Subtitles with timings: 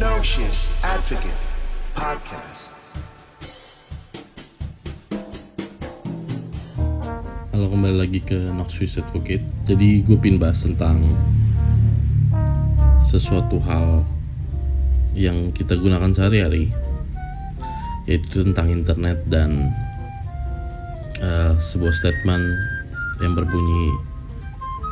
[0.00, 1.36] No Shit Advocate
[1.92, 2.72] Podcast.
[7.52, 11.04] Halo kembali lagi ke Noxious Advocate Jadi gue pin bahas tentang
[13.12, 14.00] Sesuatu hal
[15.12, 16.72] Yang kita gunakan sehari-hari
[18.08, 19.68] Yaitu tentang internet dan
[21.20, 22.48] eh, Sebuah statement
[23.20, 23.92] Yang berbunyi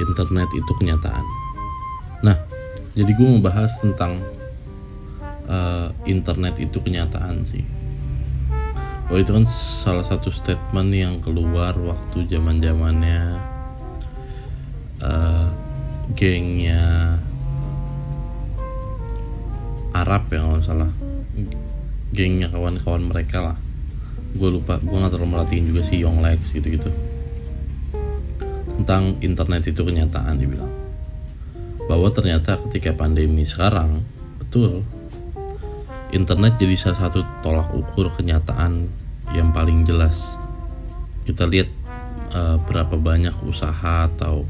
[0.05, 1.25] Internet itu kenyataan
[2.21, 2.37] Nah
[2.93, 3.41] Jadi gue mau
[3.81, 4.21] tentang
[5.49, 7.65] eh, Internet itu kenyataan sih.
[9.09, 13.41] Oh itu kan salah satu statement yang keluar waktu zaman zamannya
[15.01, 15.49] uh,
[16.13, 17.17] gengnya
[19.97, 20.93] Arab ya kalau salah.
[22.13, 23.57] Gengnya kawan-kawan mereka lah.
[24.37, 26.93] Gue lupa gue nggak terlalu merhatiin juga sih Young Lex gitu-gitu.
[28.77, 30.69] Tentang internet itu kenyataan dibilang
[31.89, 34.05] bahwa ternyata ketika pandemi sekarang
[34.37, 34.85] betul
[36.15, 38.89] internet jadi salah satu tolak ukur kenyataan
[39.37, 40.17] yang paling jelas.
[41.29, 41.69] Kita lihat
[42.33, 44.49] uh, berapa banyak usaha atau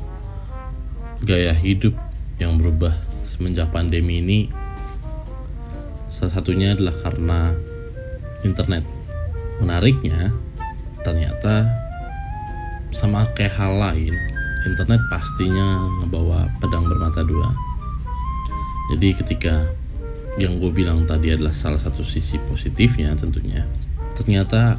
[1.26, 1.94] gaya hidup
[2.38, 2.94] yang berubah
[3.26, 4.40] semenjak pandemi ini.
[6.06, 7.40] Salah satunya adalah karena
[8.46, 8.86] internet.
[9.58, 10.30] Menariknya,
[11.02, 11.66] ternyata
[12.94, 14.14] sama kayak hal lain,
[14.62, 17.50] internet pastinya ngebawa pedang bermata dua.
[18.94, 19.66] Jadi ketika
[20.38, 23.66] yang gue bilang tadi adalah salah satu sisi positifnya tentunya.
[24.14, 24.78] Ternyata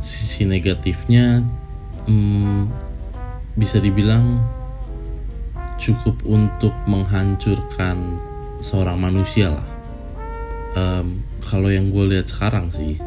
[0.00, 1.44] sisi negatifnya
[2.08, 2.72] hmm,
[3.54, 4.40] bisa dibilang
[5.78, 8.18] cukup untuk menghancurkan
[8.58, 9.68] seorang manusia lah.
[10.74, 13.00] Um, kalau yang gue lihat sekarang sih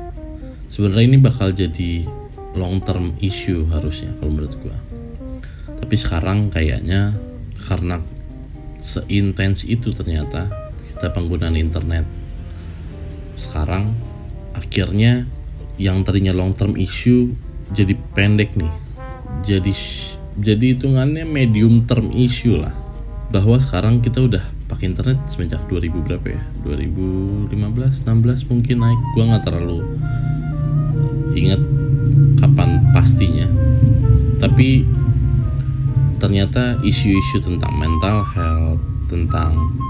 [0.71, 2.09] sebenarnya ini bakal jadi
[2.57, 4.77] long term issue harusnya kalau menurut gue
[5.77, 7.13] tapi sekarang kayaknya
[7.69, 8.01] karena
[8.81, 10.49] seintens itu ternyata
[11.01, 12.05] kita penggunaan internet.
[13.33, 13.97] Sekarang
[14.53, 15.25] akhirnya
[15.81, 17.33] yang tadinya long term issue
[17.73, 18.69] jadi pendek nih.
[19.41, 19.73] Jadi
[20.37, 22.69] jadi hitungannya medium term issue lah.
[23.33, 26.41] Bahwa sekarang kita udah pakai internet semenjak 2000 berapa ya?
[26.69, 29.01] 2015 16 mungkin naik.
[29.17, 29.81] Gua nggak terlalu
[31.33, 31.61] ingat
[32.37, 33.49] kapan pastinya.
[34.37, 34.85] Tapi
[36.21, 39.81] ternyata isu-isu tentang mental health tentang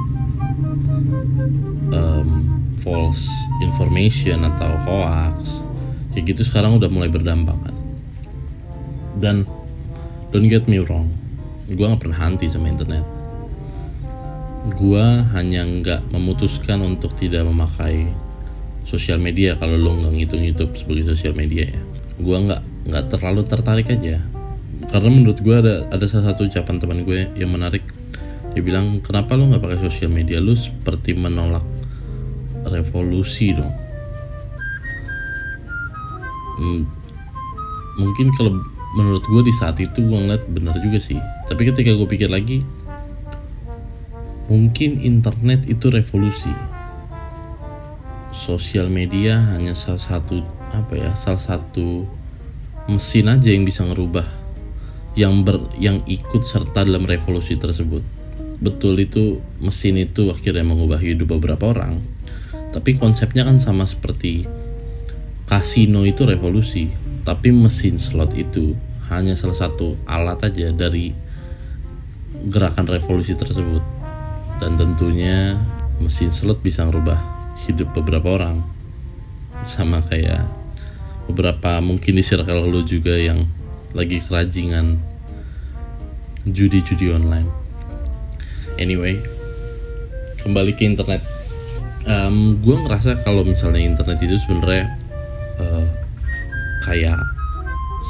[2.91, 3.23] false
[3.63, 5.63] information atau hoax
[6.11, 7.75] kayak gitu sekarang udah mulai berdampak kan?
[9.15, 9.47] Dan
[10.35, 11.07] don't get me wrong
[11.71, 13.07] gue nggak pernah anti sama internet.
[14.75, 18.11] Gue hanya nggak memutuskan untuk tidak memakai
[18.83, 21.81] sosial media kalau lo nggak ngitung YouTube sebagai sosial media ya.
[22.19, 24.19] Gue nggak nggak terlalu tertarik aja.
[24.91, 27.87] Karena menurut gue ada ada salah satu ucapan teman gue yang menarik.
[28.51, 30.43] Dia bilang kenapa lo nggak pakai sosial media?
[30.43, 31.63] Lu seperti menolak
[32.71, 33.73] revolusi dong.
[36.61, 36.81] Hmm,
[37.99, 38.55] mungkin kalau
[38.95, 41.19] menurut gue di saat itu gue ngeliat bener juga sih.
[41.47, 42.63] Tapi ketika gue pikir lagi
[44.51, 46.51] mungkin internet itu revolusi.
[48.35, 52.07] Sosial media hanya salah satu apa ya salah satu
[52.87, 54.25] mesin aja yang bisa ngerubah
[55.15, 58.03] yang ber yang ikut serta dalam revolusi tersebut.
[58.61, 62.20] Betul itu mesin itu akhirnya mengubah hidup beberapa orang
[62.71, 64.47] tapi konsepnya kan sama seperti
[65.47, 66.87] kasino itu revolusi.
[67.21, 68.73] Tapi mesin slot itu
[69.11, 71.11] hanya salah satu alat aja dari
[72.47, 73.83] gerakan revolusi tersebut.
[74.63, 75.59] Dan tentunya
[75.99, 77.19] mesin slot bisa merubah
[77.67, 78.63] hidup beberapa orang.
[79.67, 80.47] Sama kayak
[81.27, 83.45] beberapa mungkin di circle lo juga yang
[83.91, 84.95] lagi kerajingan
[86.47, 87.51] judi-judi online.
[88.79, 89.19] Anyway
[90.41, 91.21] kembali ke internet
[92.07, 94.85] um, gue ngerasa kalau misalnya internet itu sebenarnya
[95.61, 95.85] uh,
[96.85, 97.19] kayak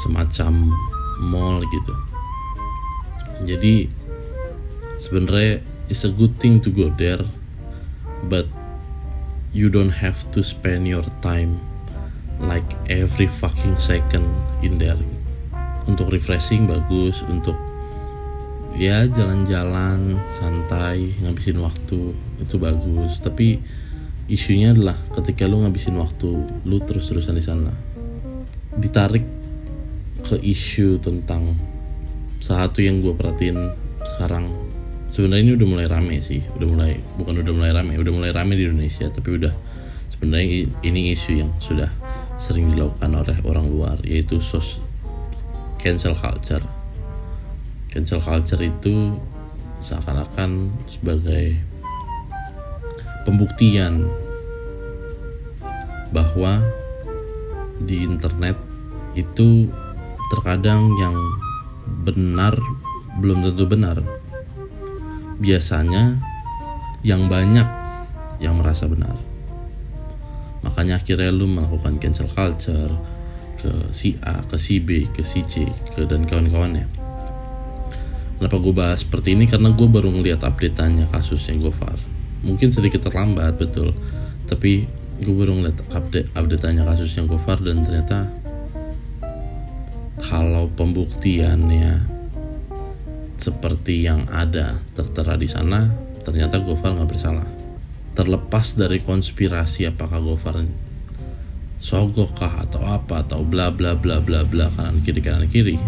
[0.04, 0.72] semacam
[1.20, 1.94] mall gitu.
[3.42, 3.90] Jadi
[5.02, 5.60] sebenarnya
[5.90, 7.22] it's a good thing to go there
[8.30, 8.46] but
[9.52, 11.60] you don't have to spend your time
[12.40, 14.24] like every fucking second
[14.64, 14.98] in there.
[15.84, 17.58] Untuk refreshing bagus untuk
[18.72, 23.20] ya jalan-jalan santai ngabisin waktu itu bagus.
[23.20, 23.60] Tapi
[24.32, 26.32] isunya adalah ketika lu ngabisin waktu
[26.64, 27.68] lu terus-terusan di sana
[28.80, 29.20] ditarik
[30.24, 31.52] ke isu tentang
[32.40, 33.60] satu yang gue perhatiin
[34.00, 34.48] sekarang.
[35.12, 38.56] Sebenarnya ini udah mulai rame sih udah mulai bukan udah mulai rame udah mulai rame
[38.56, 39.52] di Indonesia tapi udah
[40.16, 41.92] sebenarnya ini isu yang sudah
[42.40, 44.80] sering dilakukan oleh orang luar yaitu sos
[45.76, 46.64] cancel culture.
[47.92, 49.12] Cancel culture itu
[49.84, 51.60] seakan-akan sebagai
[53.28, 54.08] pembuktian
[56.12, 56.60] bahwa
[57.82, 58.54] di internet
[59.16, 59.66] itu
[60.32, 61.16] terkadang yang
[62.06, 62.56] benar
[63.18, 63.98] belum tentu benar.
[65.42, 66.20] Biasanya
[67.02, 67.66] yang banyak
[68.38, 69.18] yang merasa benar.
[70.62, 72.92] Makanya akhirnya lu melakukan cancel culture
[73.58, 76.86] ke si A, ke si B, ke si C, ke dan kawan-kawannya.
[78.38, 79.46] Kenapa gue bahas seperti ini?
[79.46, 81.94] Karena gue baru ngeliat update-nya kasusnya Gofar.
[82.42, 83.94] Mungkin sedikit terlambat betul,
[84.50, 84.90] tapi
[85.22, 88.26] gue baru ngeliat update update-nya kasusnya Gofar dan ternyata
[90.18, 92.02] kalau pembuktiannya
[93.42, 95.90] seperti yang ada tertera di sana,
[96.22, 97.46] ternyata Gofar nggak bersalah.
[98.14, 100.62] Terlepas dari konspirasi apakah Gofar
[101.82, 105.78] sogok kah atau apa atau bla bla bla bla bla kanan kiri kanan kiri.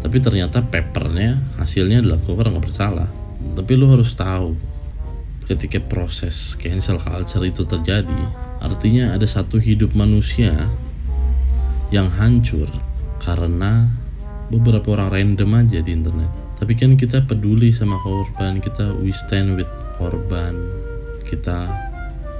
[0.00, 3.10] Tapi ternyata papernya hasilnya adalah Gofar nggak bersalah.
[3.58, 4.69] Tapi lu harus tahu
[5.50, 8.22] ketika proses cancel culture itu terjadi,
[8.62, 10.54] artinya ada satu hidup manusia
[11.90, 12.70] yang hancur
[13.18, 13.90] karena
[14.54, 16.30] beberapa orang random aja di internet.
[16.62, 19.66] Tapi kan kita peduli sama korban, kita we stand with
[19.98, 20.54] korban,
[21.26, 21.66] kita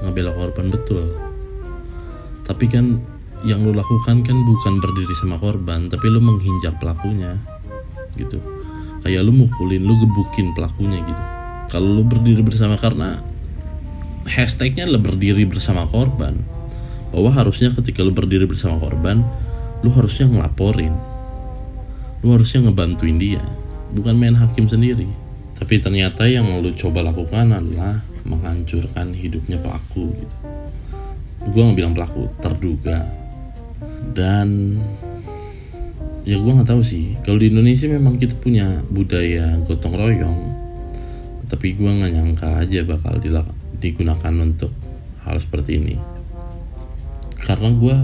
[0.06, 1.10] ngebela korban betul.
[2.46, 3.02] Tapi kan
[3.42, 7.34] yang lo lakukan kan bukan berdiri sama korban, tapi lo menghinjak pelakunya,
[8.14, 8.38] gitu.
[9.02, 11.39] Kayak lo mukulin, lo gebukin pelakunya gitu
[11.70, 13.22] kalau lu berdiri bersama karena
[14.26, 16.34] hashtagnya adalah berdiri bersama korban.
[17.14, 19.22] Bahwa harusnya ketika lu berdiri bersama korban
[19.86, 20.92] lu harusnya ngelaporin.
[22.26, 23.42] Lu harusnya ngebantuin dia.
[23.94, 25.06] Bukan main hakim sendiri.
[25.56, 30.36] Tapi ternyata yang lu coba lakukan adalah menghancurkan hidupnya pelaku gitu.
[31.54, 33.06] Gue nggak bilang pelaku terduga.
[34.10, 34.74] Dan
[36.26, 37.14] ya gue nggak tahu sih.
[37.22, 40.49] Kalau di Indonesia memang kita punya budaya gotong royong
[41.50, 43.18] tapi gue nggak nyangka aja bakal
[43.82, 44.70] digunakan untuk
[45.26, 45.96] hal seperti ini.
[47.42, 47.96] Karena gue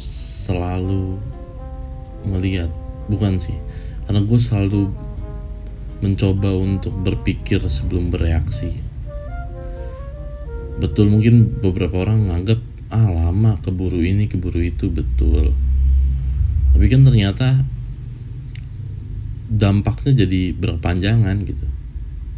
[0.00, 1.20] selalu
[2.24, 2.72] melihat
[3.06, 3.54] bukan sih
[4.08, 4.82] karena gue selalu
[6.00, 8.80] mencoba untuk berpikir sebelum bereaksi.
[10.80, 14.88] Betul mungkin beberapa orang nganggap ah lama keburu ini keburu itu.
[14.88, 15.52] Betul.
[16.72, 17.64] Tapi kan ternyata
[19.46, 21.75] dampaknya jadi berpanjangan gitu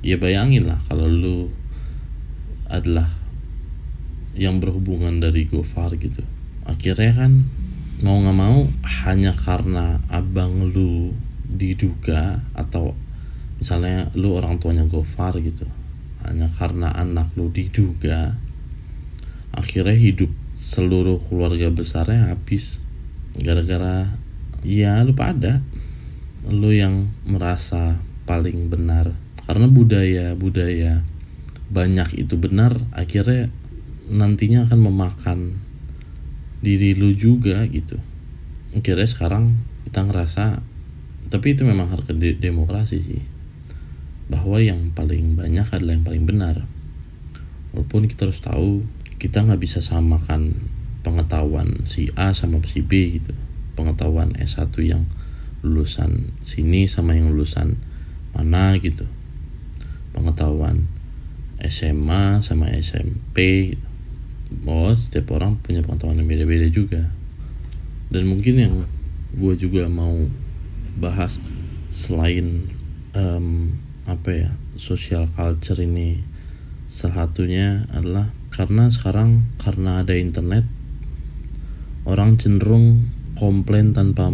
[0.03, 1.51] ya bayangin lah kalau lu
[2.69, 3.09] adalah
[4.39, 6.23] yang berhubungan dari Gofar gitu.
[6.69, 7.33] Akhirnya kan
[8.05, 8.71] mau nggak mau
[9.05, 11.11] hanya karena abang lu
[11.49, 12.95] diduga atau
[13.59, 15.67] misalnya lu orang tuanya Gofar gitu
[16.23, 18.37] hanya karena anak lu diduga
[19.51, 22.83] akhirnya hidup seluruh keluarga besarnya habis.
[23.39, 24.19] Gara-gara
[24.67, 25.63] ya lu pada
[26.47, 29.15] lu yang merasa paling benar
[29.49, 31.01] karena budaya-budaya
[31.73, 33.49] banyak itu benar akhirnya
[34.13, 35.39] nantinya akan memakan
[36.61, 37.97] diri lu juga gitu.
[38.77, 39.57] Akhirnya sekarang
[39.89, 40.61] kita ngerasa
[41.33, 43.25] tapi itu memang harga de demokrasi sih.
[44.29, 46.69] Bahwa yang paling banyak adalah yang paling benar.
[47.73, 48.85] Walaupun kita harus tahu
[49.17, 50.61] kita nggak bisa samakan
[51.01, 53.33] pengetahuan si A sama si B gitu.
[53.73, 55.09] Pengetahuan S1 yang
[55.65, 57.81] lulusan sini sama yang lulusan
[58.37, 59.09] mana gitu
[60.15, 60.89] pengetahuan
[61.59, 63.75] SMA sama SMP
[64.65, 67.03] bahwa setiap orang punya pengetahuan yang beda-beda juga.
[68.09, 68.75] Dan mungkin yang
[69.37, 70.17] gue juga mau
[70.97, 71.37] bahas
[71.93, 72.65] selain
[73.13, 73.77] um,
[74.09, 74.51] apa ya
[74.81, 76.25] social culture ini
[76.89, 80.65] salah satunya adalah karena sekarang karena ada internet
[82.09, 84.33] orang cenderung komplain tanpa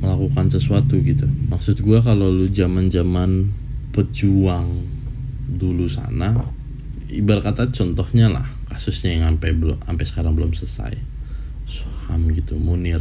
[0.00, 1.28] melakukan sesuatu gitu.
[1.52, 3.52] Maksud gue kalau lu zaman zaman
[3.94, 4.66] pejuang
[5.54, 6.34] dulu sana
[7.06, 10.98] ibarat kata contohnya lah kasusnya yang sampai belum sampai sekarang belum selesai.
[12.10, 13.00] Ham gitu Munir.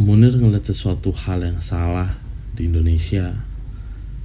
[0.00, 2.18] Munir ngeliat sesuatu hal yang salah
[2.56, 3.36] di Indonesia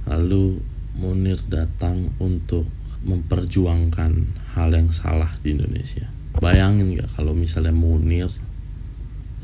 [0.08, 0.58] lalu
[0.98, 2.66] Munir datang untuk
[3.06, 4.12] memperjuangkan
[4.56, 6.08] hal yang salah di Indonesia.
[6.40, 8.32] Bayangin gak kalau misalnya Munir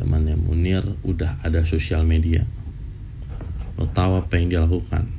[0.00, 2.48] zamannya Munir udah ada sosial media.
[3.76, 5.17] Lo tahu apa yang dia lakukan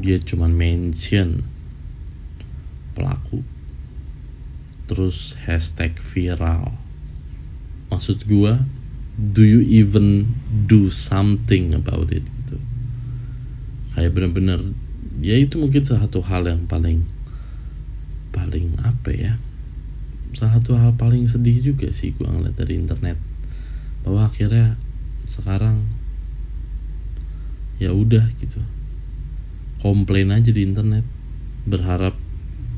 [0.00, 1.44] dia cuma mention
[2.96, 3.44] pelaku
[4.90, 6.74] terus hashtag viral.
[7.92, 8.66] Maksud gua
[9.14, 10.34] do you even
[10.66, 12.58] do something about it gitu.
[13.94, 14.74] Kayak bener-bener
[15.22, 17.04] ya itu mungkin salah satu hal yang paling
[18.34, 19.32] paling apa ya
[20.32, 23.20] salah satu hal paling sedih juga sih gua ngeliat dari internet.
[24.02, 24.74] Bahwa akhirnya
[25.28, 25.86] sekarang
[27.78, 28.58] ya udah gitu
[29.80, 31.04] komplain aja di internet.
[31.64, 32.16] Berharap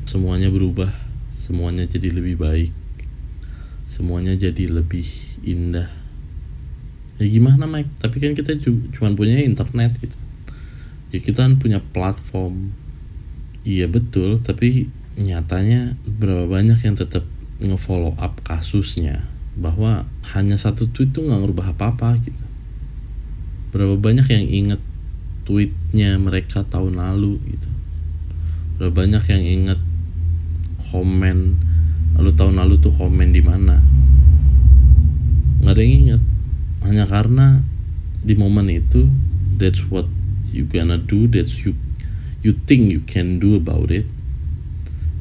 [0.07, 0.91] semuanya berubah
[1.31, 2.71] semuanya jadi lebih baik
[3.93, 5.05] semuanya jadi lebih
[5.45, 5.85] indah.
[7.21, 7.93] Ya gimana Mike?
[8.01, 10.17] Tapi kan kita cuma punya internet gitu.
[11.13, 12.73] Ya kita kan punya platform.
[13.61, 14.41] Iya betul.
[14.41, 17.21] Tapi nyatanya berapa banyak yang tetap
[17.61, 19.21] ngefollow up kasusnya?
[19.53, 22.43] Bahwa hanya satu tweet tuh nggak ngerubah apa-apa gitu.
[23.69, 24.81] Berapa banyak yang inget
[25.43, 27.69] tweetnya mereka tahun lalu gitu.
[28.79, 29.79] Berapa banyak yang inget
[30.91, 31.59] komen
[32.19, 33.79] lalu tahun lalu tuh komen di mana?
[35.63, 36.21] Nggak ada yang inget
[36.83, 37.63] hanya karena
[38.23, 39.07] di momen itu
[39.55, 40.07] that's what
[40.51, 41.75] you gonna do that's you
[42.43, 44.07] you think you can do about it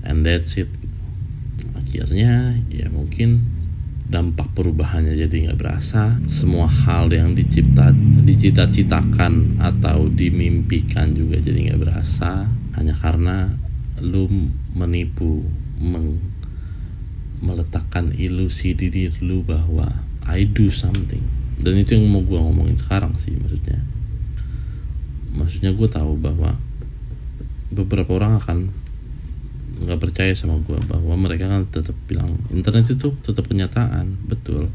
[0.02, 0.98] and that's it gitu.
[1.78, 3.42] akhirnya ya mungkin
[4.12, 6.20] dampak perubahannya jadi nggak berasa.
[6.28, 7.88] Semua hal yang dicipta
[8.28, 12.44] dicita-citakan atau dimimpikan juga jadi nggak berasa.
[12.76, 13.48] Hanya karena
[14.04, 14.28] lu
[14.76, 15.40] menipu
[15.80, 16.20] meng,
[17.40, 19.88] meletakkan ilusi di diri lu bahwa
[20.28, 21.24] I do something.
[21.56, 23.80] Dan itu yang mau gue ngomongin sekarang sih maksudnya.
[25.32, 26.60] Maksudnya gue tahu bahwa
[27.72, 28.81] beberapa orang akan
[29.82, 34.16] nggak percaya sama gue bahwa mereka kan tetap bilang internet itu tetap kenyataan.
[34.26, 34.70] Betul.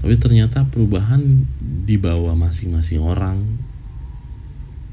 [0.00, 3.42] Tapi ternyata perubahan dibawa masing-masing orang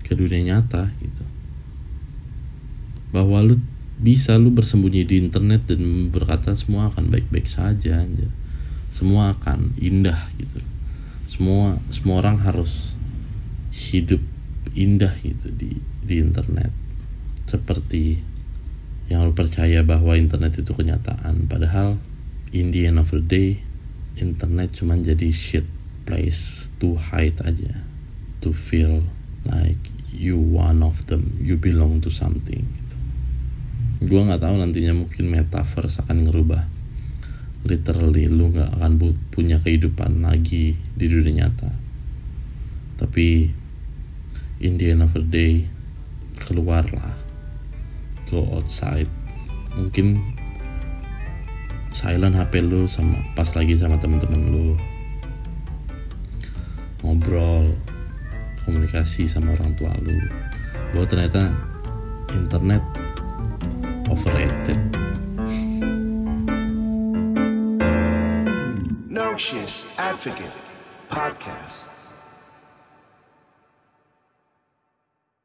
[0.02, 1.26] ke dunia nyata gitu.
[3.14, 3.62] Bahwa lu
[4.02, 8.28] bisa lu bersembunyi di internet dan berkata semua akan baik-baik saja aja
[8.94, 10.62] semua akan indah gitu.
[11.26, 12.94] Semua semua orang harus
[13.74, 14.22] hidup
[14.78, 16.70] indah gitu di di internet.
[17.50, 18.22] Seperti
[19.12, 21.48] yang lu percaya bahwa internet itu kenyataan.
[21.52, 22.00] Padahal
[22.56, 23.60] in the end of the day
[24.16, 25.66] internet cuma jadi shit
[26.08, 27.84] place to hide aja.
[28.44, 29.08] To feel
[29.48, 29.80] like
[30.14, 32.98] you one of them you belong to something gitu.
[34.04, 36.64] gue nggak tahu nantinya mungkin metaverse akan ngerubah.
[37.64, 39.00] Literally lu nggak akan
[39.32, 41.72] punya kehidupan lagi di dunia nyata.
[43.00, 43.48] Tapi
[44.60, 45.54] in the end of the day
[46.44, 47.23] keluarlah
[48.34, 49.06] go outside.
[49.78, 50.18] Mungkin
[51.94, 54.74] silent HP lu sama pas lagi sama temen-temen lu.
[57.06, 57.70] Ngobrol
[58.66, 60.18] komunikasi sama orang tua lu.
[60.98, 61.54] Bahwa ternyata
[62.34, 62.82] internet
[64.10, 64.82] overrated.
[69.14, 70.58] No Shit Advocate
[71.06, 71.93] Podcast